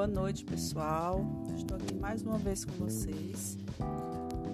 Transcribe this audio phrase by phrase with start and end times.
[0.00, 1.26] Boa noite, pessoal.
[1.54, 3.58] Estou aqui mais uma vez com vocês.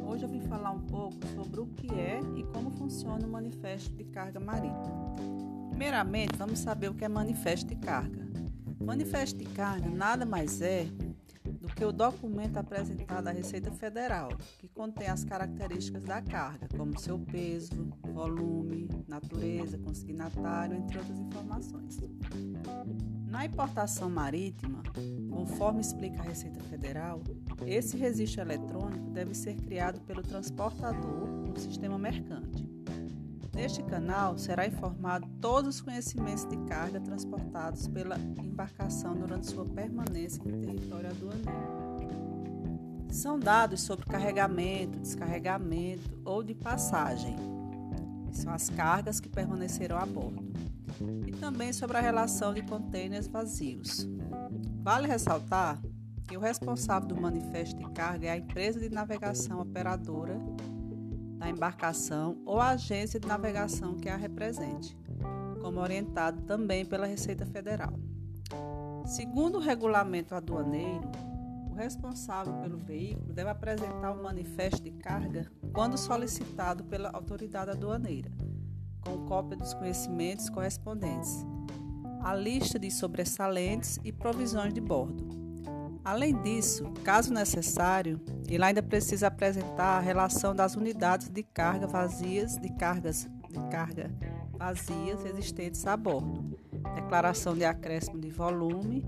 [0.04, 3.94] Hoje eu vim falar um pouco sobre o que é e como funciona o manifesto
[3.94, 5.14] de carga marítima.
[5.68, 8.26] Primeiramente, vamos saber o que é manifesto de carga.
[8.84, 10.88] Manifesto de carga nada mais é
[11.76, 17.18] que o documento apresentado à Receita Federal, que contém as características da carga, como seu
[17.18, 21.98] peso, volume, natureza, consignatário, entre outras informações.
[23.28, 24.82] Na importação marítima,
[25.30, 27.20] conforme explica a Receita Federal,
[27.66, 32.75] esse registro eletrônico deve ser criado pelo transportador no sistema mercante.
[33.56, 40.42] Neste canal será informado todos os conhecimentos de carga transportados pela embarcação durante sua permanência
[40.46, 41.50] em território aduaneiro.
[43.10, 47.34] São dados sobre carregamento, descarregamento ou de passagem,
[48.28, 50.52] que são as cargas que permaneceram a bordo,
[51.26, 54.06] e também sobre a relação de contêineres vazios.
[54.82, 55.80] Vale ressaltar
[56.28, 60.38] que o responsável do manifesto de carga é a empresa de navegação operadora
[61.56, 64.96] embarcação ou agência de navegação que a represente,
[65.62, 67.94] como orientado também pela Receita Federal.
[69.06, 71.10] Segundo o regulamento aduaneiro,
[71.70, 78.30] o responsável pelo veículo deve apresentar o manifesto de carga quando solicitado pela autoridade aduaneira,
[79.00, 81.46] com cópia dos conhecimentos correspondentes,
[82.22, 85.45] a lista de sobressalentes e provisões de bordo
[86.06, 92.56] Além disso, caso necessário, ele ainda precisa apresentar a relação das unidades de carga vazias
[92.56, 94.08] de cargas de carga
[94.52, 96.56] vazias existentes a bordo,
[96.94, 99.04] declaração de acréscimo de volume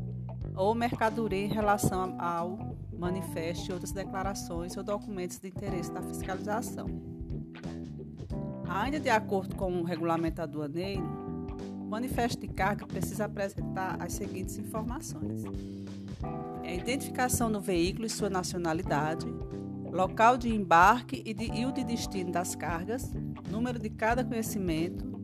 [0.57, 2.59] ou mercadoria em relação ao
[2.93, 6.89] manifesto e outras declarações ou documentos de interesse da fiscalização.
[8.69, 11.07] Ainda de acordo com o regulamento aduaneiro,
[11.81, 15.45] o manifesto de carga precisa apresentar as seguintes informações:
[16.23, 19.27] a identificação do veículo e sua nacionalidade,
[19.91, 23.11] local de embarque e, de, e o de destino das cargas,
[23.51, 25.19] número de cada conhecimento,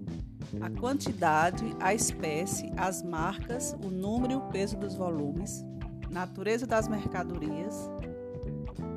[0.60, 5.64] a quantidade, a espécie, as marcas, o número e o peso dos volumes,
[6.10, 7.90] natureza das mercadorias,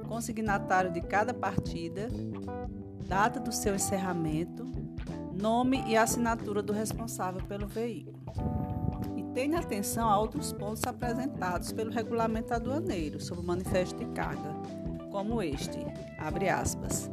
[0.07, 2.07] consignatário de cada partida,
[3.07, 4.65] data do seu encerramento,
[5.33, 8.16] nome e assinatura do responsável pelo veículo
[9.37, 14.51] tenha atenção a outros pontos apresentados pelo regulamento aduaneiro sobre o manifesto de carga,
[15.11, 15.77] como este,
[16.17, 17.07] abre aspas.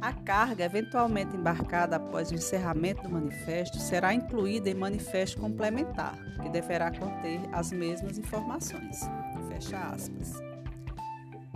[0.00, 6.48] A carga eventualmente embarcada após o encerramento do manifesto será incluída em manifesto complementar, que
[6.48, 9.08] deverá conter as mesmas informações.
[9.48, 10.32] Fecha aspas.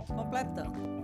[0.07, 0.98] Completando.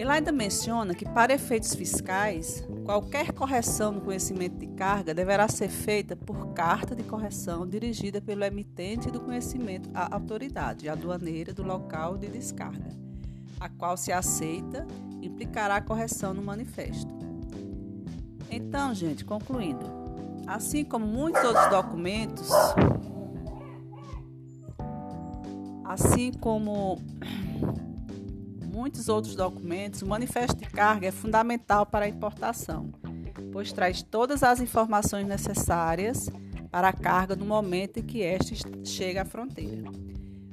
[0.00, 5.68] Ele ainda menciona que, para efeitos fiscais, qualquer correção no conhecimento de carga deverá ser
[5.68, 12.16] feita por carta de correção dirigida pelo emitente do conhecimento à autoridade aduaneira do local
[12.16, 12.88] de descarga,
[13.60, 14.86] a qual se aceita
[15.20, 17.14] implicará a correção no manifesto.
[18.50, 19.84] Então, gente, concluindo,
[20.46, 22.48] assim como muitos outros documentos,
[25.84, 26.98] assim como
[28.70, 32.90] muitos outros documentos, o manifesto de carga é fundamental para a importação,
[33.52, 36.30] pois traz todas as informações necessárias
[36.70, 38.54] para a carga no momento em que esta
[38.84, 39.90] chega à fronteira.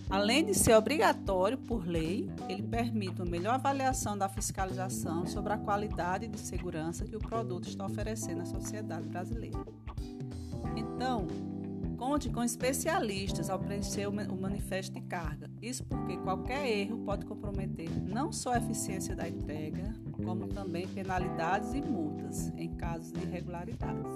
[0.09, 5.57] Além de ser obrigatório por lei, ele permite uma melhor avaliação da fiscalização sobre a
[5.57, 9.59] qualidade de segurança que o produto está oferecendo à sociedade brasileira.
[10.77, 11.27] Então,
[12.17, 15.51] Conte com especialistas ao preencher o manifesto de carga.
[15.61, 21.75] Isso porque qualquer erro pode comprometer não só a eficiência da entrega, como também penalidades
[21.75, 24.11] e multas em casos de irregularidades.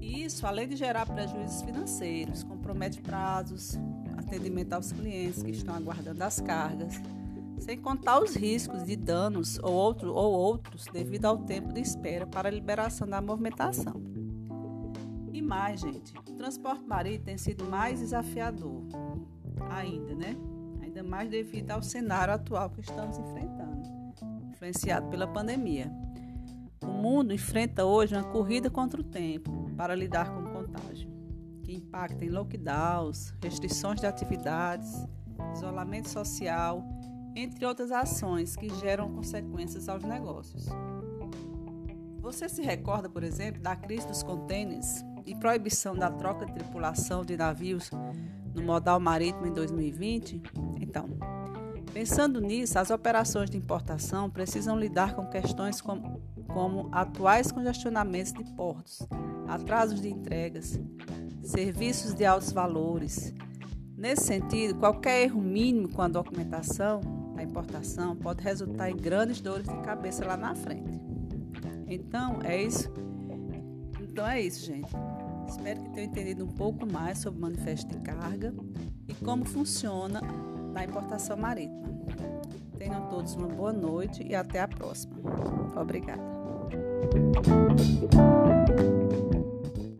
[0.00, 3.78] Isso, além de gerar prejuízos financeiros, compromete prazos,
[4.16, 6.94] atendimento aos clientes que estão aguardando as cargas,
[7.58, 12.26] sem contar os riscos de danos ou, outro, ou outros devido ao tempo de espera
[12.26, 14.19] para a liberação da movimentação.
[15.76, 18.82] Gente, o transporte marítimo tem sido mais desafiador
[19.68, 20.36] ainda, né?
[20.80, 23.82] Ainda mais devido ao cenário atual que estamos enfrentando,
[24.48, 25.90] influenciado pela pandemia.
[26.82, 31.10] O mundo enfrenta hoje uma corrida contra o tempo para lidar com o contágio,
[31.62, 35.04] que impacta em lockdowns, restrições de atividades,
[35.52, 36.84] isolamento social,
[37.34, 40.68] entre outras ações que geram consequências aos negócios.
[42.20, 47.24] Você se recorda, por exemplo, da crise dos contêineres e proibição da troca de tripulação
[47.24, 47.90] de navios
[48.54, 50.42] no modal marítimo em 2020?
[50.80, 51.08] Então,
[51.92, 58.44] pensando nisso, as operações de importação precisam lidar com questões como, como atuais congestionamentos de
[58.54, 59.06] portos,
[59.46, 60.80] atrasos de entregas,
[61.42, 63.32] serviços de altos valores,
[64.00, 67.02] Nesse sentido, qualquer erro mínimo com a documentação
[67.36, 70.98] da importação pode resultar em grandes dores de cabeça lá na frente.
[71.86, 72.90] Então, é isso.
[74.00, 74.90] Então é isso, gente.
[75.50, 78.54] Espero que tenham entendido um pouco mais sobre o manifesto de carga
[79.08, 80.20] e como funciona
[80.72, 81.82] na importação marítima.
[82.78, 85.16] Tenham todos uma boa noite e até a próxima.
[85.76, 86.22] Obrigada.